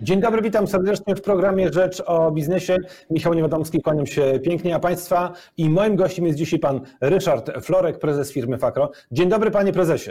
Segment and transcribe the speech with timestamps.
[0.00, 2.76] Dzień dobry, witam serdecznie w programie Rzecz o Biznesie.
[3.10, 7.98] Michał Niewiadomski, kłaniam się pięknie, a Państwa i moim gościem jest dzisiaj Pan Ryszard Florek,
[7.98, 8.90] prezes firmy Fakro.
[9.12, 10.10] Dzień dobry Panie Prezesie.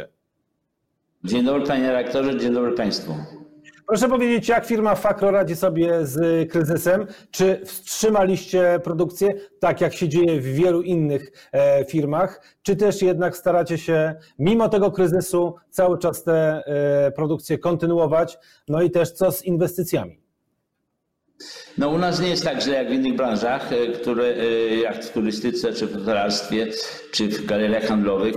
[1.23, 3.13] Dzień dobry Panie Rektorze, dzień dobry Państwu.
[3.87, 7.07] Proszę powiedzieć, jak firma Fakro radzi sobie z kryzysem?
[7.31, 12.41] Czy wstrzymaliście produkcję, tak jak się dzieje w wielu innych e, firmach?
[12.61, 18.37] Czy też jednak staracie się, mimo tego kryzysu, cały czas te e, produkcje kontynuować?
[18.67, 20.24] No i też co z inwestycjami?
[21.77, 25.05] No u nas nie jest tak źle jak w innych branżach, e, które, e, jak
[25.05, 26.67] w turystyce, czy w hotelarstwie,
[27.11, 28.35] czy w galeriach handlowych.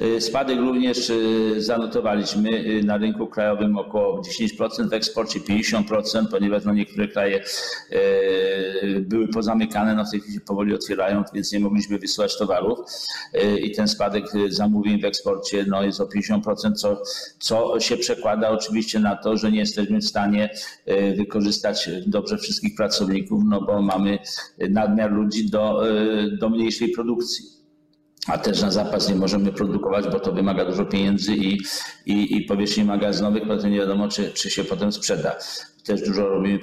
[0.00, 1.12] E, spadek również
[1.56, 7.44] zanotowaliśmy na rynku krajowym około 10%, w eksporcie 50%, ponieważ no niektóre kraje
[9.00, 12.78] były pozamykane, no w tej chwili powoli otwierają, więc nie mogliśmy wysyłać towarów
[13.62, 17.02] i ten spadek zamówień w eksporcie no jest o 50%, co,
[17.38, 20.50] co się przekłada oczywiście na to, że nie jesteśmy w stanie
[21.16, 24.18] wykorzystać do dobrze wszystkich pracowników, no bo mamy
[24.70, 27.44] nadmiar ludzi do, e, do mniejszej produkcji.
[28.26, 31.58] A też na zapas nie możemy produkować, bo to wymaga dużo pieniędzy i,
[32.06, 35.36] i, i powierzchni magazynowych, potem nie wiadomo, czy, czy się potem sprzeda
[35.84, 36.58] też dużo robimy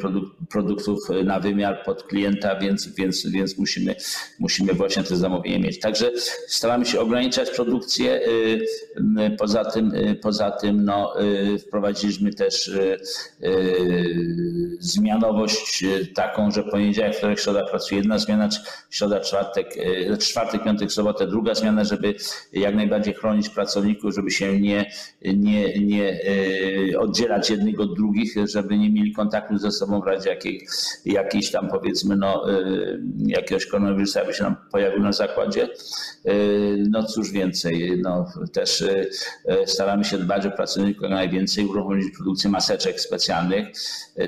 [0.49, 3.95] produktów na wymiar pod klienta, więc, więc, więc musimy,
[4.39, 5.79] musimy właśnie te zamówienia mieć.
[5.79, 6.11] Także
[6.47, 8.21] staramy się ograniczać produkcję.
[8.27, 8.65] Y,
[9.37, 11.13] poza tym, y, poza tym no,
[11.67, 12.71] wprowadziliśmy też
[14.79, 18.49] zmianowość taką, że poniedziałek, wtorek, środa pracuje jedna zmiana,
[18.89, 19.75] środa, czwartek,
[20.19, 22.15] czwartek, piątek, sobotę druga zmiana, żeby
[22.53, 26.19] jak najbardziej chronić pracowników, żeby się nie, nie, nie
[26.99, 30.67] oddzielać jednych od drugich, żeby nie mieli mieli kontaktu ze sobą w razie jakiej,
[31.05, 35.67] jakiejś tam powiedzmy no, y, jakiegoś koronawirusa by się nam pojawił na zakładzie.
[36.25, 39.09] Y, no cóż więcej, no też y,
[39.65, 43.67] staramy się dbać o pracowników najwięcej, uruchomić produkcję maseczek specjalnych,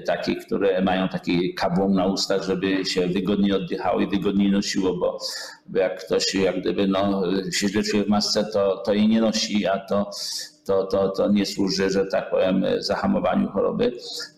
[0.06, 5.20] takich, które mają taki kabłą na ustach, żeby się wygodniej oddychało i wygodniej nosiło, bo
[5.74, 9.68] jak ktoś jak gdyby no, się źle czuje w masce, to, to jej nie nosi,
[9.68, 10.12] a to
[10.72, 13.92] to, to, to nie służy, że tak powiem, zahamowaniu choroby.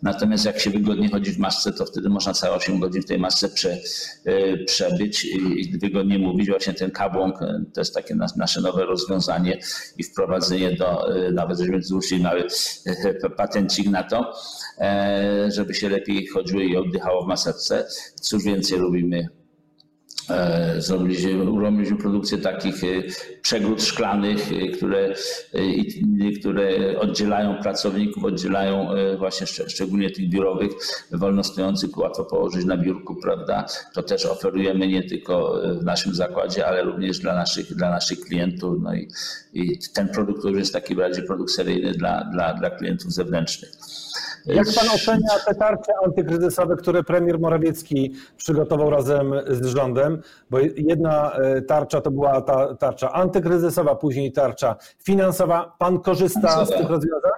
[0.03, 3.19] Natomiast jak się wygodnie chodzi w masce, to wtedy można całe 8 godzin w tej
[3.19, 3.77] masce prze,
[4.25, 6.49] e, przebyć i wygodnie mówić.
[6.49, 9.59] Właśnie ten kabłąk e, to jest takie nasze nowe rozwiązanie
[9.97, 12.47] i wprowadzenie do, e, nawet żeśmy złożyli mały
[13.37, 14.33] patencik na to,
[15.47, 17.85] żeby się lepiej chodziło i oddychało w maseczce.
[18.21, 19.42] Cóż więcej robimy E,
[20.77, 22.87] zrobiliśmy, uruchomiliśmy produkcję takich e,
[23.41, 25.13] przegród szklanych, e, które,
[26.39, 30.71] które oddzielają pracowników, oddzielają właśnie szczególnie tych biurowych,
[31.11, 33.65] wolno stojących, łatwo położyć na biurku, prawda?
[33.93, 38.77] To też oferujemy nie tylko w naszym zakładzie, ale również dla naszych, dla naszych klientów.
[38.81, 39.07] No i,
[39.53, 43.71] i ten produkt już jest taki bardziej produkt seryjny dla, dla, dla klientów zewnętrznych.
[44.45, 50.21] Jak pan ocenia te tarcze antykryzysowe, które premier Morawiecki przygotował razem z rządem?
[50.49, 55.75] Bo jedna e, tarcza to była ta tarcza antykryzysowa, później tarcza finansowa.
[55.79, 57.31] Pan korzysta z tych rozwiązań?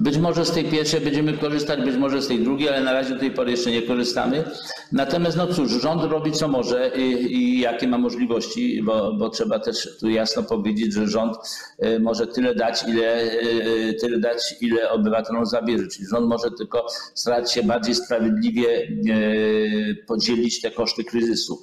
[0.00, 3.14] Być może z tej pierwszej będziemy korzystać, być może z tej drugiej, ale na razie
[3.14, 4.44] do tej pory jeszcze nie korzystamy.
[4.92, 9.58] Natomiast no cóż, rząd robi co może i, i jakie ma możliwości, bo, bo, trzeba
[9.58, 11.36] też tu jasno powiedzieć, że rząd
[11.84, 15.86] y, może tyle dać, ile, y, tyle dać, ile obywatelom zabierze.
[15.86, 21.62] Czyli rząd może tylko starać się bardziej sprawiedliwie y, podzielić te koszty kryzysu.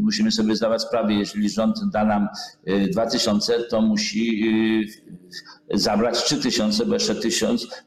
[0.00, 2.28] Musimy sobie zdawać sprawę, jeżeli rząd da nam
[2.90, 4.40] 2000, to musi
[5.74, 7.29] zabrać 3000, bo jeszcze 1000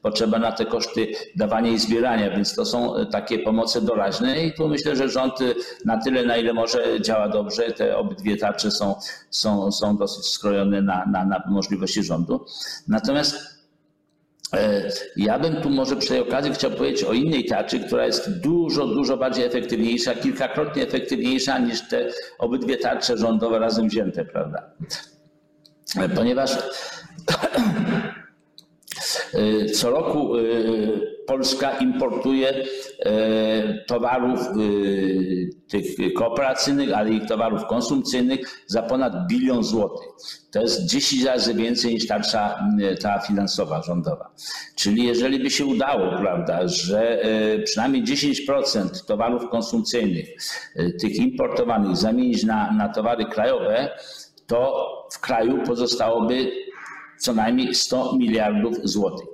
[0.02, 4.54] potrzeba na te koszty dawania i zbierania, więc to są e, takie pomoce doraźne i
[4.54, 5.46] tu myślę, że rząd e,
[5.86, 7.72] na tyle, na ile może działa dobrze.
[7.72, 8.96] Te obydwie tarcze są,
[9.30, 12.46] są, są dosyć skrojone na, na, na możliwości rządu.
[12.88, 13.36] Natomiast
[14.54, 18.40] e, ja bym tu może przy tej okazji chciał powiedzieć o innej tarczy, która jest
[18.42, 24.72] dużo, dużo bardziej efektywniejsza, kilkakrotnie efektywniejsza niż te obydwie tarcze rządowe razem wzięte, prawda?
[26.16, 26.52] Ponieważ
[29.74, 32.66] co roku y, Polska importuje y,
[33.88, 34.40] towarów
[35.68, 40.08] tych kooperacyjnych, ale i towarów konsumpcyjnych za ponad bilion złotych.
[40.52, 42.60] To jest 10 razy więcej niż tarcza
[43.02, 44.34] ta finansowa rządowa.
[44.76, 47.22] Czyli jeżeli by się udało, prawda, że
[47.66, 50.26] przynajmniej 10% towarów konsumpcyjnych,
[51.02, 53.90] tych importowanych zamienić na, na towary krajowe,
[54.48, 56.52] to w kraju pozostałoby
[57.24, 59.28] co najmniej 100 miliardów złotych.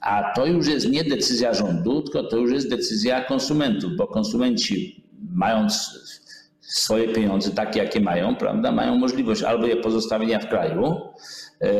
[0.00, 5.04] A to już jest nie decyzja rządu, tylko to już jest decyzja konsumentów, bo konsumenci
[5.32, 5.98] mając
[6.60, 11.00] swoje pieniądze takie, jakie mają, prawda, mają możliwość albo je pozostawienia w kraju,
[11.60, 11.70] e,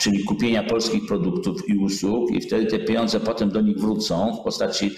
[0.00, 4.44] czyli kupienia polskich produktów i usług i wtedy te pieniądze potem do nich wrócą w
[4.44, 4.90] postaci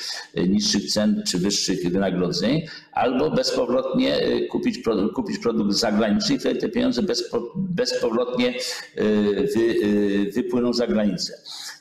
[0.49, 2.62] niższych cen czy wyższych wynagrodzeń,
[2.93, 4.20] albo bezpowrotnie
[4.50, 4.78] kupić,
[5.14, 7.02] kupić produkt zagraniczny i wtedy te pieniądze
[7.56, 8.54] bezpowrotnie
[9.54, 9.76] wy,
[10.34, 11.32] wypłyną za granicę.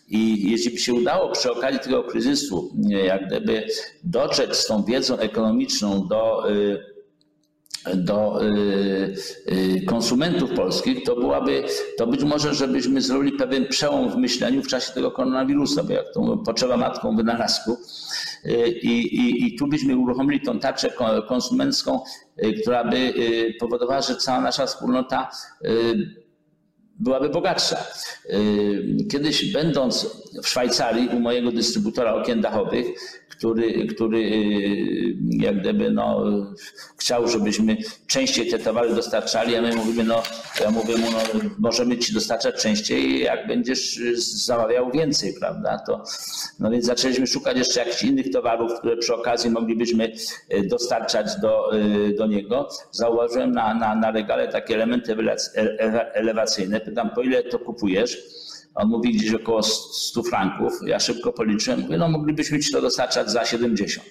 [0.09, 2.73] I jeśli by się udało przy okazji tego kryzysu,
[3.05, 3.63] jak gdyby
[4.03, 6.43] dotrzeć z tą wiedzą ekonomiczną do
[7.95, 9.15] do y,
[9.51, 11.63] y, konsumentów polskich, to byłaby,
[11.97, 16.05] to być może, żebyśmy zrobili pewien przełom w myśleniu w czasie tego koronawirusa, bo jak
[16.13, 17.77] to mówią, potrzeba matką wynalazku.
[18.45, 20.89] Y, I, i, I tu byśmy uruchomili tą tarczę
[21.27, 21.99] konsumencką,
[22.61, 23.13] która by
[23.59, 25.29] powodowała, że cała nasza wspólnota
[26.99, 27.77] byłaby bogatsza.
[29.11, 30.07] Kiedyś będąc
[30.43, 32.85] w Szwajcarii u mojego dystrybutora okien dachowych,
[33.41, 36.23] który, który y, jak gdyby no,
[36.97, 37.77] chciał, żebyśmy
[38.07, 40.23] częściej te towary dostarczali, a my mówimy, no
[40.61, 41.19] ja mówię mu, no,
[41.59, 43.99] możemy ci dostarczać częściej, jak będziesz
[44.45, 45.79] zamawiał więcej, prawda?
[45.87, 46.03] To,
[46.59, 50.13] no więc zaczęliśmy szukać jeszcze jakichś innych towarów, które przy okazji moglibyśmy
[50.53, 52.69] y, dostarczać do, y, do niego.
[52.91, 55.15] Zauważyłem na, na, na regale takie elementy
[56.13, 56.79] elewacyjne.
[56.79, 58.41] Pytam, po ile to kupujesz?
[58.75, 60.73] On mówi gdzieś około 100 franków.
[60.85, 64.05] Ja szybko policzyłem, mówię, no moglibyśmy ci to dostarczać za 70.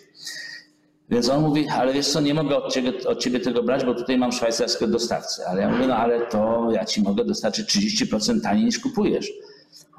[1.11, 3.95] Więc on mówi, ale wiesz co, nie mogę od ciebie, od ciebie tego brać, bo
[3.95, 5.43] tutaj mam szwajcarskie dostawcę.
[5.49, 9.33] Ale ja mówię, no ale to ja ci mogę dostarczyć 30% taniej niż kupujesz.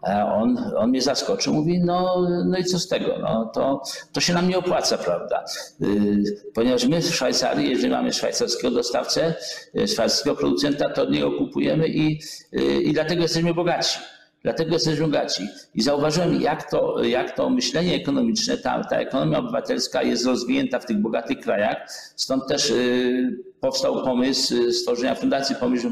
[0.02, 3.18] A on, on mnie zaskoczył, mówi, no, no i co z tego?
[3.22, 3.82] No, to,
[4.12, 5.46] to się nam nie opłaca, prawda?
[5.80, 6.24] Yy,
[6.54, 9.34] ponieważ my w Szwajcarii, jeżeli mamy szwajcarskiego dostawcę,
[9.74, 12.20] yy, szwajcarskiego producenta, to od niego kupujemy i,
[12.52, 14.00] yy, i dlatego jesteśmy bogaci.
[14.44, 15.48] Dlatego jesteśmy bogaci.
[15.76, 20.86] I zauważyłem, jak to, jak to myślenie ekonomiczne, ta, ta ekonomia obywatelska jest rozwinięta w
[20.86, 21.78] tych bogatych krajach.
[22.16, 25.90] Stąd też y, powstał pomysł y, stworzenia Fundacji Pomyśl,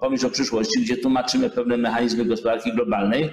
[0.00, 3.30] Pomyśl o przyszłości, gdzie tłumaczymy pewne mechanizmy gospodarki globalnej,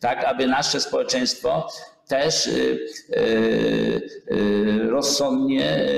[0.00, 1.68] tak aby nasze społeczeństwo
[2.08, 2.86] też y,
[4.88, 5.88] rozsądnie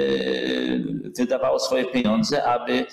[1.17, 2.87] wydawało swoje pieniądze, aby,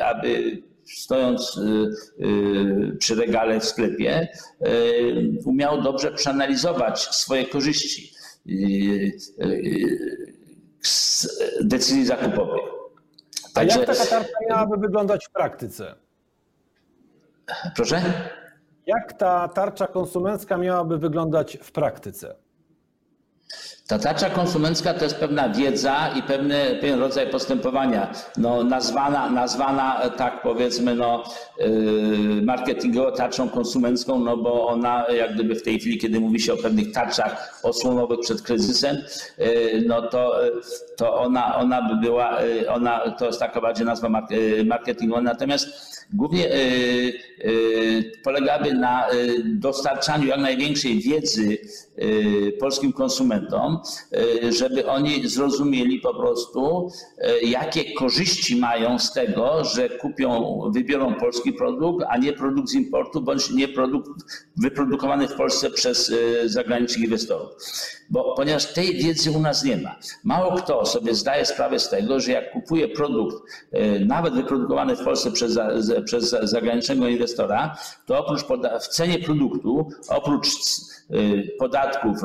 [0.00, 1.90] aby stojąc y,
[2.24, 4.28] y, przy regale w sklepie,
[4.66, 8.12] y, umiał dobrze przeanalizować swoje korzyści
[10.82, 11.28] z
[11.64, 12.60] decyzji zakupowej.
[13.54, 13.76] Także...
[13.76, 15.94] A jak taka tarcza miałaby wyglądać w praktyce?
[17.76, 18.02] Proszę?
[18.86, 22.36] Jak ta tarcza konsumencka miałaby wyglądać w praktyce?
[23.86, 30.10] Ta tarcza konsumencka to jest pewna wiedza i pewny, pewien rodzaj postępowania, no, nazwana, nazwana
[30.16, 31.24] tak powiedzmy no,
[31.58, 36.52] yy, marketingowo tarczą konsumencką, no bo ona jak gdyby w tej chwili, kiedy mówi się
[36.52, 38.96] o pewnych tarczach osłonowych przed kryzysem,
[39.86, 40.40] no to,
[40.96, 42.38] to ona, ona by była,
[42.68, 44.08] ona, to jest taka bardziej nazwa
[44.64, 46.50] marketingowa, natomiast głównie
[48.24, 49.06] polegałaby na
[49.44, 51.58] dostarczaniu jak największej wiedzy
[52.60, 53.78] polskim konsumentom,
[54.48, 56.90] żeby oni zrozumieli po prostu,
[57.42, 63.20] jakie korzyści mają z tego, że kupią, wybiorą polski produkt, a nie produkt z importu,
[63.20, 64.10] bądź nie produkt
[64.56, 66.12] wyprodukowany w Polsce przez
[66.44, 67.50] zagranicznych inwestorów.
[68.10, 69.96] Bo, ponieważ tej wiedzy u nas nie ma.
[70.24, 73.36] Mało kto sobie zdaje sprawę z tego, że jak kupuje produkt,
[74.06, 75.58] nawet wyprodukowany w Polsce przez,
[76.04, 77.76] przez zagranicznego inwestora,
[78.06, 78.44] to oprócz
[78.80, 80.48] w cenie produktu, oprócz
[81.58, 82.16] podatków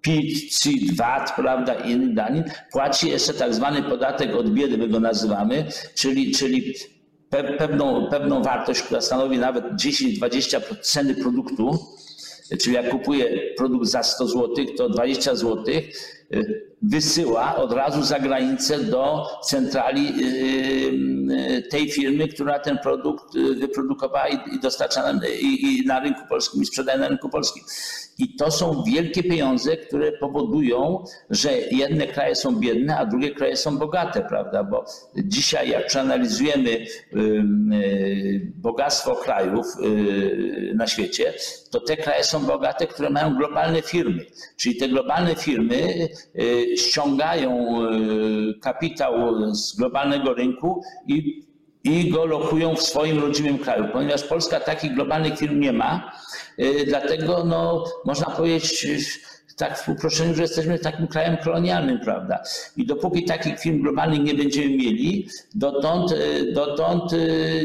[0.00, 4.88] PIT, CIT, VAT, prawda, i innych danin, płaci jeszcze tak zwany podatek od biedy, my
[4.88, 6.74] go nazywamy, czyli, czyli
[7.58, 11.78] pewną, pewną wartość, która stanowi nawet 10-20% ceny produktu,
[12.62, 18.18] czyli jak kupuję produkt za 100 zł, to 20 zł y, wysyła od razu za
[18.18, 21.15] granicę do centrali y, y,
[21.70, 27.08] tej firmy, która ten produkt wyprodukowała i dostarcza i na rynku polskim i sprzedaje na
[27.08, 27.62] rynku polskim.
[28.18, 33.56] I to są wielkie pieniądze, które powodują, że jedne kraje są biedne, a drugie kraje
[33.56, 34.64] są bogate, prawda?
[34.64, 34.84] Bo
[35.16, 36.86] dzisiaj, jak przeanalizujemy y,
[38.54, 41.34] bogactwo krajów y, na świecie,
[41.70, 44.26] to te kraje są bogate, które mają globalne firmy.
[44.56, 46.08] Czyli te globalne firmy
[46.40, 47.66] y, ściągają
[48.62, 49.14] kapitał
[49.54, 51.15] z globalnego rynku i
[51.86, 53.84] i go lokują w swoim rodzimym kraju.
[53.92, 56.12] Ponieważ Polska takich globalnych firm nie ma,
[56.58, 58.98] y, dlatego no, można powiedzieć y,
[59.56, 62.42] tak w uproszczeniu, że jesteśmy takim krajem kolonialnym, prawda?
[62.76, 67.12] I dopóki takich firm globalnych nie będziemy mieli, dotąd, y, dotąd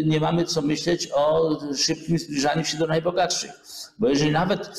[0.05, 3.51] nie mamy co myśleć o szybkim zbliżaniu się do najbogatszych.
[3.99, 4.69] Bo jeżeli nawet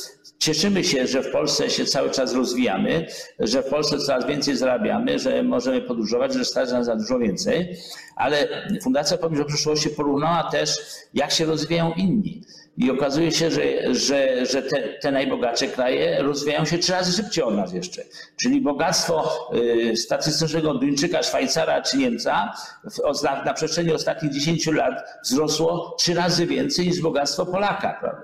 [0.42, 3.06] Cieszymy się, że w Polsce się cały czas rozwijamy,
[3.38, 7.76] że w Polsce coraz więcej zarabiamy, że możemy podróżować, że stać nas za dużo więcej,
[8.16, 8.48] ale
[8.82, 10.76] Fundacja Pomysł o Przyszłości porównała też,
[11.14, 12.42] jak się rozwijają inni.
[12.76, 17.44] I okazuje się, że, że, że te, te najbogatsze kraje rozwijają się trzy razy szybciej
[17.44, 18.02] od nas jeszcze.
[18.42, 22.52] Czyli bogactwo y, statystycznego Duńczyka, Szwajcara czy Niemca
[22.84, 24.94] w, na, na przestrzeni ostatnich 10 lat
[25.24, 27.96] wzrosło trzy razy więcej niż bogactwo Polaka.
[28.00, 28.22] Prawda?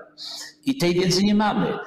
[0.65, 1.79] I tej wiedzy nie mamy.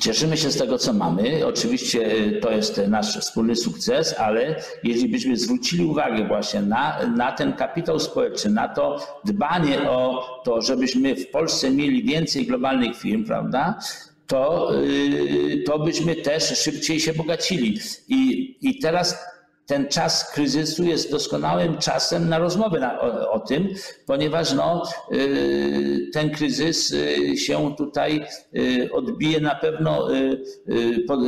[0.00, 1.46] Cieszymy się z tego, co mamy.
[1.46, 7.32] Oczywiście y, to jest nasz wspólny sukces, ale jeśli byśmy zwrócili uwagę właśnie na, na
[7.32, 13.24] ten kapitał społeczny, na to dbanie o to, żebyśmy w Polsce mieli więcej globalnych firm,
[13.24, 13.78] prawda?
[14.26, 17.78] To, y, to byśmy też szybciej się bogacili.
[18.08, 19.33] I, i teraz
[19.66, 23.68] ten czas kryzysu jest doskonałym czasem na rozmowę na, o, o, tym,
[24.06, 30.08] ponieważ no, y, ten kryzys y, się tutaj y, odbije na pewno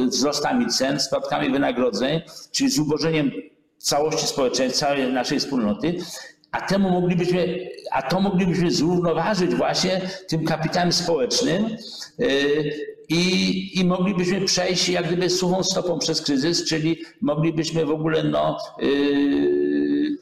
[0.08, 2.20] wzrostami cen, spadkami wynagrodzeń,
[2.52, 3.30] czyli zubożeniem
[3.78, 5.94] całości społecznej, całej naszej wspólnoty,
[6.50, 11.76] a temu moglibyśmy, a to moglibyśmy zrównoważyć właśnie tym kapitałem społecznym,
[13.08, 18.58] i, i moglibyśmy przejść jak gdyby suchą stopą przez kryzys, czyli moglibyśmy w ogóle no,
[18.80, 20.16] yy,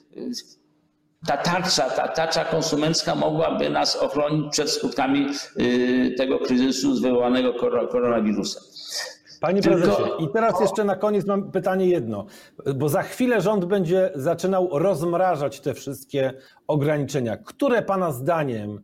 [1.27, 5.27] ta tarcza, ta tarcza konsumencka mogłaby nas ochronić przed skutkami
[5.57, 7.55] yy, tego kryzysu wywołanego
[7.91, 8.63] koronawirusem.
[9.41, 9.79] Panie Tylko...
[9.79, 12.27] prezesie, i teraz jeszcze na koniec mam pytanie jedno,
[12.75, 16.33] bo za chwilę rząd będzie zaczynał rozmrażać te wszystkie
[16.67, 17.37] ograniczenia.
[17.37, 18.81] Które Pana zdaniem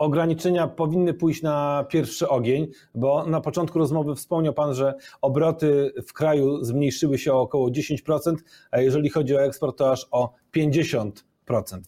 [0.00, 6.12] ograniczenia powinny pójść na pierwszy ogień, bo na początku rozmowy wspomniał Pan, że obroty w
[6.12, 8.34] kraju zmniejszyły się o około 10%,
[8.70, 11.12] a jeżeli chodzi o eksport, to aż o 50%.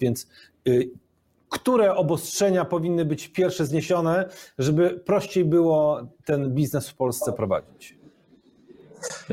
[0.00, 0.26] Więc
[0.68, 0.90] y,
[1.48, 4.28] które obostrzenia powinny być pierwsze zniesione,
[4.58, 8.01] żeby prościej było ten biznes w Polsce prowadzić?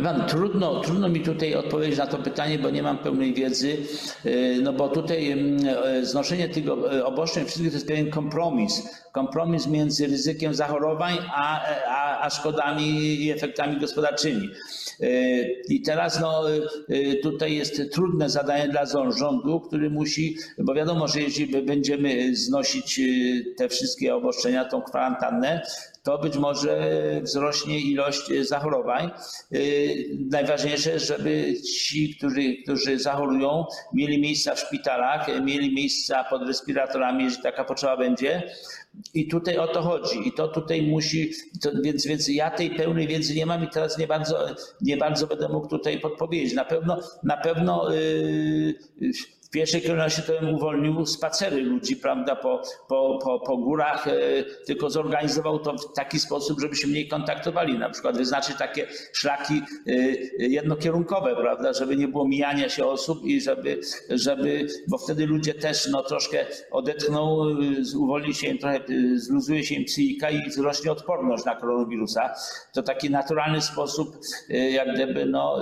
[0.04, 3.78] Pan, trudno, trudno mi tutaj odpowiedzieć na to pytanie, bo nie mam pełnej wiedzy,
[4.26, 6.66] y, no bo tutaj mm, e, znoszenie tych
[7.04, 9.00] obostrzeń wszystkich to jest pewien kompromis.
[9.12, 12.88] Kompromis między ryzykiem zachorowań a, a, a szkodami
[13.24, 14.50] i efektami gospodarczymi.
[15.02, 21.08] Y, I teraz no, y, tutaj jest trudne zadanie dla rządu, który musi, bo wiadomo,
[21.08, 23.02] że jeśli będziemy znosić
[23.58, 25.62] te wszystkie obostrzenia, tą kwarantannę,
[26.04, 26.90] to być może
[27.22, 29.12] wzrośnie ilość zachorowań.
[29.54, 37.24] Y, najważniejsze, żeby ci, którzy, którzy zachorują, mieli miejsca w szpitalach, mieli miejsca pod respiratorami,
[37.24, 38.52] jeżeli taka potrzeba będzie.
[39.14, 40.28] I tutaj o to chodzi.
[40.28, 43.98] I to tutaj musi, to, więc, więc ja tej pełnej wiedzy nie mam i teraz
[43.98, 44.48] nie bardzo,
[44.82, 46.54] nie bardzo będę mógł tutaj podpowiedzieć.
[46.54, 48.74] Na pewno, na pewno yy,
[49.50, 54.14] w pierwszej kolejności to bym uwolnił spacery ludzi, prawda, po, po, po, po górach, e,
[54.66, 57.78] tylko zorganizował to w taki sposób, żeby się mniej kontaktowali.
[57.80, 59.92] Na przykład wyznaczyć takie szlaki e,
[60.38, 65.88] jednokierunkowe, prawda, żeby nie było mijania się osób i żeby, żeby bo wtedy ludzie też
[65.88, 67.44] no, troszkę odetchną,
[67.94, 68.80] e, uwolni się im trochę,
[69.16, 72.34] zluzuje się im psychika i wzrośnie odporność na koronawirusa.
[72.74, 74.18] To taki naturalny sposób
[74.50, 75.62] jak gdyby no,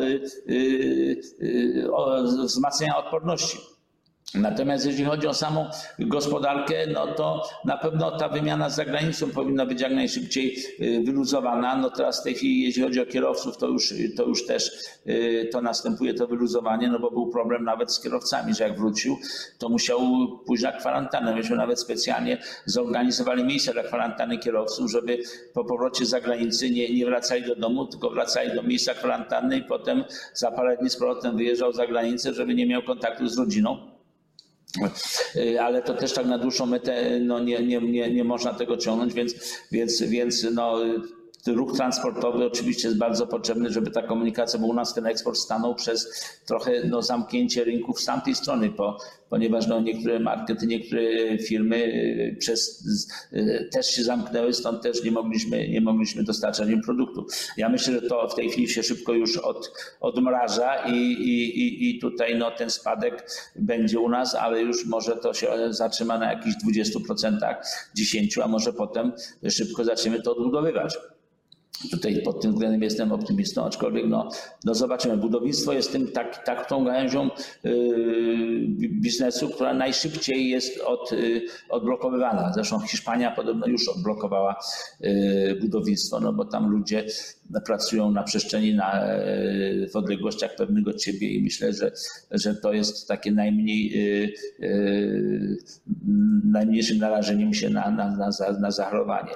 [2.43, 3.76] wzmacniania odporności.
[4.33, 5.69] Natomiast jeśli chodzi o samą
[5.99, 11.75] gospodarkę, no to na pewno ta wymiana z zagranicą powinna być jak najszybciej y, wyluzowana.
[11.75, 14.71] No teraz w tej chwili, jeśli chodzi o kierowców, to już, to już też
[15.07, 19.17] y, to następuje to wyluzowanie, no bo był problem nawet z kierowcami, że jak wrócił,
[19.57, 19.99] to musiał
[20.45, 21.35] pójść na kwarantannę.
[21.35, 25.19] Myśmy nawet specjalnie zorganizowali miejsca dla kwarantanny kierowców, żeby
[25.53, 29.63] po powrocie z zagranicy nie, nie wracali do domu, tylko wracali do miejsca kwarantanny i
[29.63, 30.03] potem
[30.33, 33.96] za parę dni z powrotem wyjeżdżał za granicę, żeby nie miał kontaktu z rodziną.
[35.35, 38.77] Y, ale to też tak na dłuższą metę no nie, nie, nie, nie można tego
[38.77, 39.33] ciągnąć, więc,
[39.71, 40.79] więc, więc no,
[41.47, 45.75] ruch transportowy oczywiście jest bardzo potrzebny, żeby ta komunikacja, bo u nas ten eksport stanął
[45.75, 48.97] przez trochę no, zamknięcie rynków z tamtej strony, po,
[49.29, 51.01] ponieważ no, niektóre markety, niektóre
[51.37, 52.85] firmy y, przez,
[53.33, 57.25] y, też się zamknęły, stąd też nie mogliśmy, nie mogliśmy dostarczać im produktu.
[57.57, 61.89] Ja myślę, że to w tej chwili się szybko już od, odmraża i, i, i,
[61.89, 66.33] i tutaj no, ten spadek będzie u nas, ale już może to się zatrzyma na
[66.33, 67.55] jakichś 20%,
[67.97, 69.11] 10%, a może potem
[69.49, 70.97] szybko zaczniemy to odbudowywać.
[71.91, 74.29] Tutaj pod tym względem jestem optymistą, aczkolwiek no,
[74.65, 75.17] no zobaczymy.
[75.17, 77.29] Budownictwo jest tym tak, tak tą gałęzią
[77.63, 82.53] yy, biznesu, która najszybciej jest od, yy, odblokowywana.
[82.53, 84.59] Zresztą Hiszpania podobno już odblokowała
[84.99, 87.05] yy, budownictwo, no bo tam ludzie
[87.65, 91.91] pracują na przestrzeni na, yy, w odległościach pewnego od siebie i myślę, że,
[92.31, 95.57] że to jest takie najmniej yy, yy,
[96.43, 98.29] najmniejszym narażeniem się na, na, na,
[98.59, 99.31] na zachorowanie.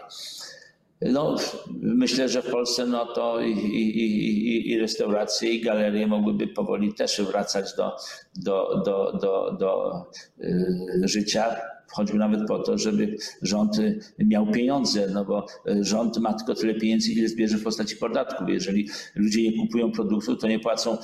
[1.01, 1.35] No,
[1.81, 6.93] myślę, że w Polsce no to i, i, i, i restauracje, i galerie mogłyby powoli
[6.93, 7.95] też wracać do,
[8.35, 10.05] do, do, do, do
[10.39, 11.55] y, życia.
[11.91, 13.77] choćby nawet po to, żeby rząd
[14.19, 15.45] miał pieniądze, no bo
[15.81, 18.49] rząd ma tylko tyle pieniędzy, ile zbierze w postaci podatków.
[18.49, 20.97] Jeżeli ludzie nie kupują produktów, to nie płacą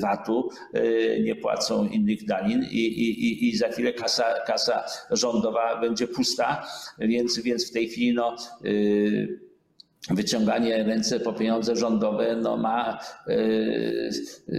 [0.00, 0.50] VAT-u,
[1.24, 6.66] nie płacą innych danin i, i, i za chwilę kasa, kasa rządowa będzie pusta,
[6.98, 8.36] więc, więc w tej chwili no,
[10.10, 14.10] wyciąganie ręce po pieniądze rządowe no, ma y,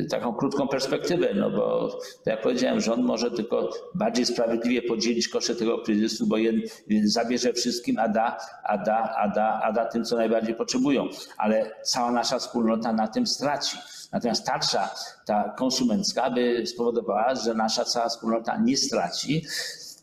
[0.10, 5.78] taką krótką perspektywę, no bo jak powiedziałem, rząd może tylko bardziej sprawiedliwie podzielić koszty tego
[5.78, 6.62] kryzysu, bo jeden
[7.04, 11.08] zabierze wszystkim, a da, a da, a da, a da tym, co najbardziej potrzebują.
[11.38, 13.78] Ale cała nasza wspólnota na tym straci.
[14.12, 14.90] Natomiast tarcza
[15.26, 19.46] ta konsumencka by spowodowała, że nasza cała wspólnota nie straci.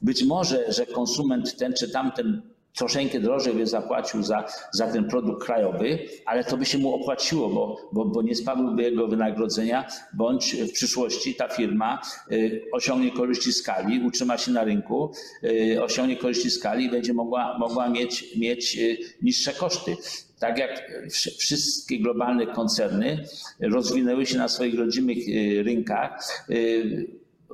[0.03, 2.43] Być może, że konsument ten czy tamten
[2.75, 7.49] troszeczkę drożej by zapłacił za, za ten produkt krajowy, ale to by się mu opłaciło,
[7.49, 12.01] bo, bo, bo nie spadłyby jego wynagrodzenia, bądź w przyszłości ta firma
[12.33, 15.13] y, osiągnie korzyści skali, utrzyma się na rynku,
[15.45, 19.97] y, osiągnie korzyści skali i będzie mogła, mogła mieć, mieć y, niższe koszty.
[20.39, 20.93] Tak jak
[21.39, 23.25] wszystkie globalne koncerny
[23.61, 25.19] rozwinęły się na swoich rodzimych
[25.65, 26.45] rynkach,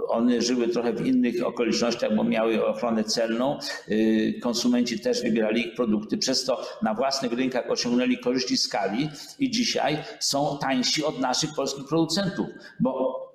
[0.09, 3.59] one żyły trochę w innych okolicznościach, bo miały ochronę celną.
[3.89, 9.51] Y, konsumenci też wybierali ich produkty, przez to na własnych rynkach osiągnęli korzyści skali i
[9.51, 12.47] dzisiaj są tańsi od naszych polskich producentów,
[12.81, 13.26] bo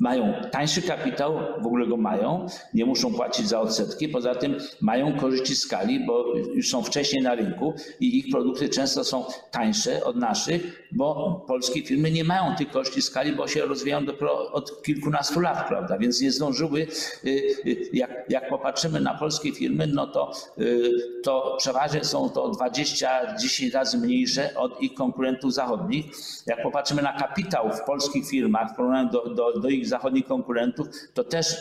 [0.00, 5.16] mają tańszy kapitał, w ogóle go mają, nie muszą płacić za odsetki, poza tym mają
[5.16, 10.16] korzyści skali, bo już są wcześniej na rynku i ich produkty często są tańsze od
[10.16, 15.40] naszych, bo polskie firmy nie mają tych korzyści skali, bo się rozwijają dopiero od kilkunastu
[15.40, 15.98] lat, prawda?
[15.98, 17.28] Więc nie zdążyły, y,
[17.66, 20.90] y, jak, jak popatrzymy na polskie firmy, no to, y,
[21.22, 26.06] to przeważnie są to 20-10 razy mniejsze od ich konkurentów zachodnich.
[26.46, 30.86] Jak popatrzymy na kapitał w polskich firmach w porównaniu do, do, do ich zachodnich konkurentów,
[31.14, 31.56] to też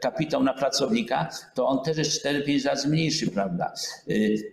[0.00, 3.72] kapitał na pracownika, to on też jest 4-5 razy mniejszy, prawda?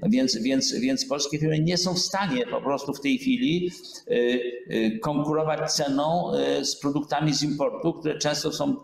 [0.03, 3.71] Więc, więc, więc polskie firmy nie są w stanie po prostu w tej chwili
[4.11, 4.41] Y,
[4.71, 8.75] y, konkurować ceną y, z produktami z importu, które często są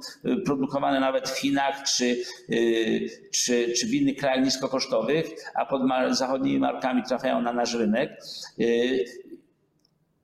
[0.46, 2.18] produkowane nawet w Chinach czy,
[3.32, 8.12] czy, czy w innych krajach niskokosztowych, a pod zachodnimi markami trafiają na nasz rynek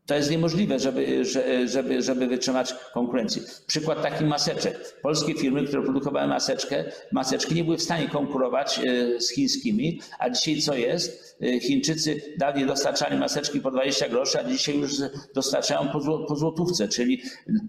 [0.10, 1.26] to jest niemożliwe, żeby,
[1.66, 3.42] żeby, żeby wytrzymać konkurencję.
[3.68, 5.00] Przykład takich maseczek.
[5.02, 10.30] Polskie firmy, które produkowały maseczkę, maseczki nie były w stanie konkurować e, z chińskimi, a
[10.30, 11.38] dzisiaj co jest?
[11.42, 14.92] E, Chińczycy dawniej dostarczali maseczki po 20 groszy, a dzisiaj już
[15.36, 17.22] dostarczają po, po złotówce, czyli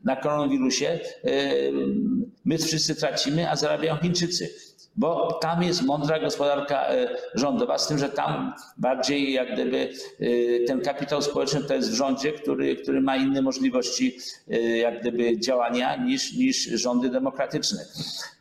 [0.05, 1.01] na koronawirusie e,
[2.45, 4.51] my wszyscy tracimy, a zarabiają Chińczycy
[4.97, 9.89] bo tam jest mądra gospodarka e, rządowa, z tym, że tam bardziej jak gdyby
[10.21, 14.17] e, ten kapitał społeczny to jest w rządzie, który, który ma inne możliwości
[14.51, 17.79] e, jak gdyby działania niż, niż rządy demokratyczne.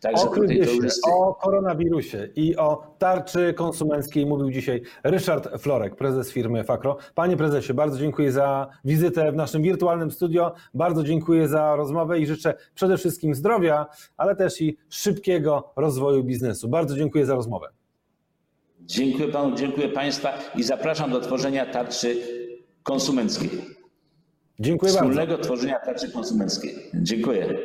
[0.01, 1.07] Także o, tutaj to jest...
[1.07, 6.97] o koronawirusie i o tarczy konsumenckiej mówił dzisiaj Ryszard Florek, prezes firmy Fakro.
[7.15, 12.27] Panie prezesie, bardzo dziękuję za wizytę w naszym wirtualnym studio, bardzo dziękuję za rozmowę i
[12.27, 13.85] życzę przede wszystkim zdrowia,
[14.17, 16.67] ale też i szybkiego rozwoju biznesu biznesu.
[16.69, 17.67] Bardzo dziękuję za rozmowę.
[18.82, 22.17] Dziękuję panu, dziękuję państwa i zapraszam do tworzenia tarczy
[22.84, 23.49] konsumenckiej.
[24.60, 25.43] Dziękuję Wspólnego bardzo.
[25.43, 26.75] tworzenia tarczy konsumenckiej.
[26.93, 27.60] Dziękuję.